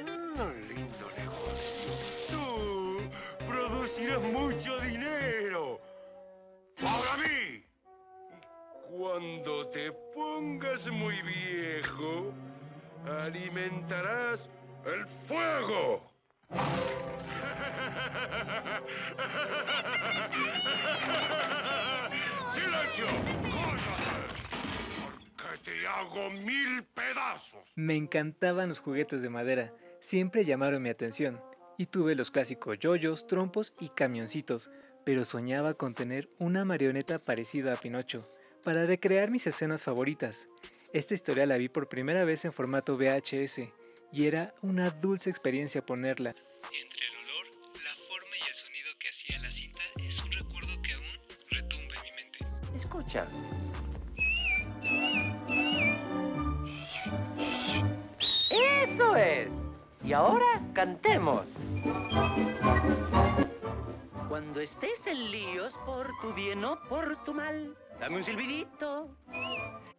Un 0.00 0.68
lindo 0.68 1.10
negocio. 1.16 1.92
Tú 2.30 3.46
producirás 3.46 4.22
mucho 4.22 4.78
dinero. 4.80 5.80
¡Para 6.76 7.16
mí! 7.22 7.64
Cuando 8.90 9.68
te 9.68 9.92
pongas 10.14 10.86
muy 10.88 11.20
viejo, 11.22 12.32
alimentarás 13.06 14.40
el 14.84 15.06
fuego. 15.26 16.12
¡Silencio! 22.54 23.06
Te 25.64 25.86
hago 25.86 26.30
mil 26.30 26.82
pedazos. 26.92 27.60
Me 27.76 27.94
encantaban 27.94 28.68
los 28.68 28.80
juguetes 28.80 29.22
de 29.22 29.28
madera, 29.28 29.72
siempre 30.00 30.44
llamaron 30.44 30.82
mi 30.82 30.88
atención, 30.88 31.40
y 31.78 31.86
tuve 31.86 32.16
los 32.16 32.32
clásicos 32.32 32.78
yoyos, 32.80 33.28
trompos 33.28 33.72
y 33.78 33.90
camioncitos, 33.90 34.70
pero 35.04 35.24
soñaba 35.24 35.74
con 35.74 35.94
tener 35.94 36.28
una 36.38 36.64
marioneta 36.64 37.18
parecida 37.18 37.74
a 37.74 37.76
Pinocho, 37.76 38.24
para 38.64 38.84
recrear 38.86 39.30
mis 39.30 39.46
escenas 39.46 39.84
favoritas. 39.84 40.48
Esta 40.92 41.14
historia 41.14 41.46
la 41.46 41.56
vi 41.58 41.68
por 41.68 41.88
primera 41.88 42.24
vez 42.24 42.44
en 42.44 42.52
formato 42.52 42.96
VHS, 42.96 43.60
y 44.10 44.26
era 44.26 44.54
una 44.62 44.90
dulce 44.90 45.30
experiencia 45.30 45.86
ponerla. 45.86 46.34
El 48.52 48.56
sonido 48.56 48.90
que 48.98 49.08
hacía 49.08 49.40
la 49.40 49.50
cinta 49.50 49.80
es 49.96 50.22
un 50.22 50.30
recuerdo 50.30 50.82
que 50.82 50.92
aún 50.92 51.06
retumba 51.50 51.94
en 51.94 52.02
mi 52.02 52.10
mente. 52.12 52.38
Escucha. 52.76 53.26
Eso 58.50 59.16
es. 59.16 59.54
Y 60.04 60.12
ahora 60.12 60.60
cantemos. 60.74 61.48
Cuando 64.28 64.60
estés 64.60 65.06
en 65.06 65.30
líos 65.30 65.72
por 65.86 66.10
tu 66.20 66.34
bien 66.34 66.62
o 66.66 66.78
por 66.90 67.24
tu 67.24 67.32
mal, 67.32 67.74
dame 67.98 68.16
un 68.16 68.24
silbidito. 68.24 69.16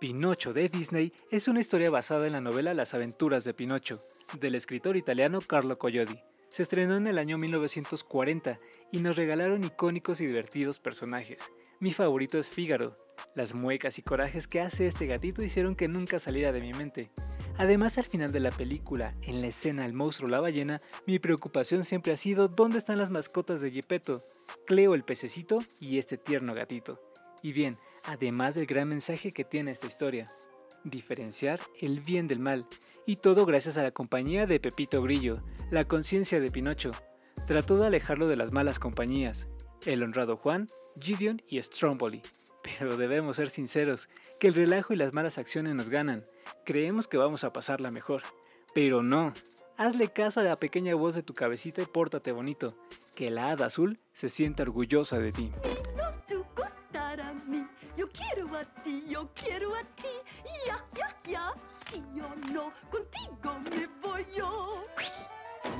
Pinocho 0.00 0.52
de 0.52 0.68
Disney 0.68 1.12
es 1.30 1.46
una 1.46 1.60
historia 1.60 1.88
basada 1.88 2.26
en 2.26 2.32
la 2.32 2.40
novela 2.40 2.74
Las 2.74 2.94
aventuras 2.94 3.44
de 3.44 3.54
Pinocho, 3.54 4.00
del 4.40 4.56
escritor 4.56 4.96
italiano 4.96 5.40
Carlo 5.40 5.78
Collodi. 5.78 6.29
Se 6.50 6.64
estrenó 6.64 6.96
en 6.96 7.06
el 7.06 7.18
año 7.18 7.38
1940 7.38 8.58
y 8.90 8.98
nos 8.98 9.14
regalaron 9.14 9.62
icónicos 9.62 10.20
y 10.20 10.26
divertidos 10.26 10.80
personajes. 10.80 11.38
Mi 11.78 11.92
favorito 11.92 12.40
es 12.40 12.50
Fígaro. 12.50 12.92
Las 13.36 13.54
muecas 13.54 14.00
y 14.00 14.02
corajes 14.02 14.48
que 14.48 14.60
hace 14.60 14.88
este 14.88 15.06
gatito 15.06 15.44
hicieron 15.44 15.76
que 15.76 15.86
nunca 15.86 16.18
saliera 16.18 16.50
de 16.50 16.60
mi 16.60 16.72
mente. 16.72 17.12
Además, 17.56 17.98
al 17.98 18.04
final 18.04 18.32
de 18.32 18.40
la 18.40 18.50
película, 18.50 19.14
en 19.22 19.40
la 19.40 19.46
escena 19.46 19.86
El 19.86 19.92
monstruo 19.92 20.28
la 20.28 20.40
ballena, 20.40 20.80
mi 21.06 21.20
preocupación 21.20 21.84
siempre 21.84 22.12
ha 22.12 22.16
sido 22.16 22.48
dónde 22.48 22.78
están 22.78 22.98
las 22.98 23.10
mascotas 23.10 23.60
de 23.60 23.70
Gepetto, 23.70 24.20
Cleo 24.66 24.94
el 24.94 25.04
pececito 25.04 25.58
y 25.78 25.98
este 25.98 26.18
tierno 26.18 26.52
gatito. 26.52 27.00
Y 27.42 27.52
bien, 27.52 27.76
además 28.04 28.56
del 28.56 28.66
gran 28.66 28.88
mensaje 28.88 29.30
que 29.30 29.44
tiene 29.44 29.70
esta 29.70 29.86
historia, 29.86 30.28
diferenciar 30.82 31.60
el 31.80 32.00
bien 32.00 32.26
del 32.26 32.40
mal, 32.40 32.66
y 33.06 33.16
todo 33.16 33.46
gracias 33.46 33.76
a 33.78 33.82
la 33.82 33.90
compañía 33.90 34.46
de 34.46 34.60
Pepito 34.60 35.02
Grillo, 35.02 35.42
la 35.70 35.86
conciencia 35.86 36.40
de 36.40 36.50
Pinocho. 36.50 36.90
Trató 37.46 37.78
de 37.78 37.86
alejarlo 37.86 38.28
de 38.28 38.36
las 38.36 38.52
malas 38.52 38.78
compañías, 38.78 39.46
el 39.86 40.02
honrado 40.02 40.36
Juan, 40.36 40.68
Gideon 41.00 41.42
y 41.48 41.62
Stromboli. 41.62 42.22
Pero 42.62 42.96
debemos 42.96 43.36
ser 43.36 43.50
sinceros, 43.50 44.08
que 44.38 44.48
el 44.48 44.54
relajo 44.54 44.92
y 44.92 44.96
las 44.96 45.14
malas 45.14 45.38
acciones 45.38 45.74
nos 45.74 45.88
ganan. 45.88 46.22
Creemos 46.64 47.08
que 47.08 47.16
vamos 47.16 47.44
a 47.44 47.52
pasarla 47.52 47.90
mejor. 47.90 48.22
Pero 48.74 49.02
no. 49.02 49.32
Hazle 49.76 50.08
caso 50.08 50.40
a 50.40 50.44
la 50.44 50.56
pequeña 50.56 50.94
voz 50.94 51.14
de 51.14 51.22
tu 51.22 51.32
cabecita 51.32 51.80
y 51.80 51.86
pórtate 51.86 52.32
bonito, 52.32 52.76
que 53.16 53.30
la 53.30 53.50
hada 53.50 53.66
azul 53.66 53.98
se 54.12 54.28
sienta 54.28 54.62
orgullosa 54.62 55.18
de 55.18 55.32
ti. 55.32 55.50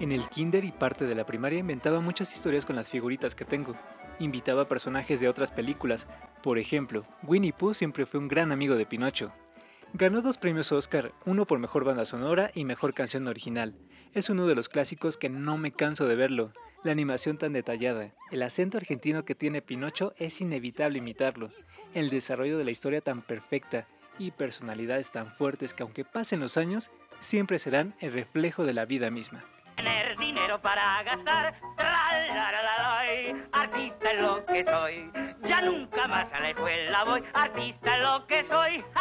En 0.00 0.12
el 0.12 0.28
kinder 0.28 0.64
y 0.64 0.72
parte 0.72 1.06
de 1.06 1.14
la 1.14 1.26
primaria 1.26 1.58
inventaba 1.58 2.00
muchas 2.00 2.32
historias 2.32 2.64
con 2.64 2.76
las 2.76 2.88
figuritas 2.88 3.34
que 3.34 3.44
tengo. 3.44 3.74
Invitaba 4.20 4.68
personajes 4.68 5.20
de 5.20 5.28
otras 5.28 5.50
películas. 5.50 6.06
Por 6.42 6.58
ejemplo, 6.58 7.04
Winnie 7.22 7.52
Pooh 7.52 7.74
siempre 7.74 8.06
fue 8.06 8.20
un 8.20 8.28
gran 8.28 8.52
amigo 8.52 8.76
de 8.76 8.86
Pinocho. 8.86 9.32
Ganó 9.94 10.20
dos 10.20 10.38
premios 10.38 10.70
Oscar, 10.70 11.12
uno 11.24 11.46
por 11.46 11.58
mejor 11.58 11.84
banda 11.84 12.04
sonora 12.04 12.50
y 12.54 12.64
mejor 12.64 12.94
canción 12.94 13.26
original. 13.26 13.74
Es 14.12 14.28
uno 14.30 14.46
de 14.46 14.54
los 14.54 14.68
clásicos 14.68 15.16
que 15.16 15.28
no 15.28 15.56
me 15.56 15.72
canso 15.72 16.06
de 16.06 16.14
verlo. 16.14 16.52
La 16.84 16.92
animación 16.92 17.38
tan 17.38 17.52
detallada, 17.52 18.12
el 18.30 18.42
acento 18.42 18.76
argentino 18.76 19.24
que 19.24 19.34
tiene 19.34 19.62
Pinocho 19.62 20.14
es 20.16 20.40
inevitable 20.40 20.98
imitarlo. 20.98 21.50
El 21.94 22.10
desarrollo 22.10 22.58
de 22.58 22.64
la 22.64 22.70
historia 22.70 23.00
tan 23.00 23.22
perfecta 23.22 23.86
y 24.18 24.30
personalidades 24.30 25.10
tan 25.10 25.32
fuertes 25.32 25.74
que 25.74 25.82
aunque 25.82 26.04
pasen 26.04 26.40
los 26.40 26.56
años, 26.56 26.90
siempre 27.20 27.58
serán 27.58 27.94
el 28.00 28.12
reflejo 28.12 28.64
de 28.64 28.74
la 28.74 28.84
vida 28.84 29.10
misma. 29.10 29.44
Tener 29.76 30.16
dinero 30.18 30.60
para 30.60 31.02
gastar. 31.04 31.54
Tralalalalalay. 31.76 33.44
Artista 33.52 34.10
es 34.10 34.20
lo 34.20 34.44
que 34.44 34.64
soy. 34.64 35.10
Ya 35.44 35.62
nunca 35.62 36.08
más 36.08 36.32
a 36.32 36.40
la 36.40 36.50
escuela 36.50 37.04
voy. 37.04 37.22
Artista 37.32 37.96
es 37.96 38.02
lo 38.02 38.26
que 38.26 38.44
soy. 38.46 38.84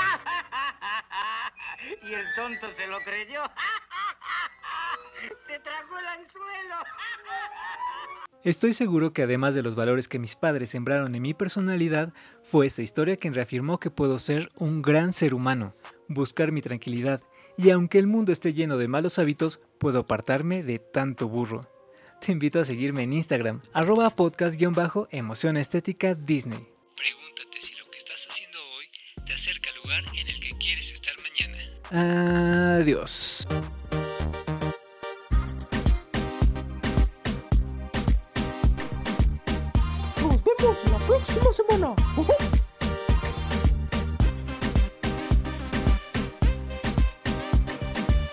Y 2.03 2.13
el 2.13 2.25
tonto 2.35 2.69
se 2.71 2.85
lo 2.87 2.99
creyó. 2.99 3.43
Se 5.47 5.59
tragó 5.59 5.97
el 5.99 6.07
anzuelo. 6.07 6.75
Estoy 8.47 8.71
seguro 8.71 9.11
que 9.11 9.23
además 9.23 9.55
de 9.55 9.61
los 9.61 9.75
valores 9.75 10.07
que 10.07 10.19
mis 10.19 10.37
padres 10.37 10.69
sembraron 10.69 11.13
en 11.15 11.21
mi 11.21 11.33
personalidad, 11.33 12.13
fue 12.43 12.65
esta 12.65 12.81
historia 12.81 13.17
quien 13.17 13.33
reafirmó 13.33 13.77
que 13.77 13.91
puedo 13.91 14.19
ser 14.19 14.49
un 14.55 14.81
gran 14.81 15.11
ser 15.11 15.33
humano, 15.33 15.73
buscar 16.07 16.53
mi 16.53 16.61
tranquilidad, 16.61 17.21
y 17.57 17.71
aunque 17.71 17.99
el 17.99 18.07
mundo 18.07 18.31
esté 18.31 18.53
lleno 18.53 18.77
de 18.77 18.87
malos 18.87 19.19
hábitos, 19.19 19.59
puedo 19.79 19.99
apartarme 19.99 20.63
de 20.63 20.79
tanto 20.79 21.27
burro. 21.27 21.59
Te 22.21 22.31
invito 22.31 22.61
a 22.61 22.63
seguirme 22.63 23.03
en 23.03 23.11
Instagram, 23.11 23.63
arroba 23.73 24.09
podcast-emoción 24.11 25.57
estética 25.57 26.15
Disney. 26.15 26.65
Pregúntate 26.95 27.61
si 27.61 27.75
lo 27.75 27.83
que 27.91 27.97
estás 27.97 28.27
haciendo 28.29 28.59
hoy 28.77 28.85
te 29.25 29.33
acerca 29.33 29.71
al 29.71 29.75
lugar 29.83 30.03
en 30.17 30.25
el 30.25 30.39
que 30.39 30.57
quieres 30.57 30.89
estar 30.91 31.15
mañana. 31.21 32.77
Adiós. 32.79 33.45
Nos 40.67 40.83
vemos 40.83 40.91
la 40.91 41.07
próxima 41.07 41.53
semana. 41.53 42.46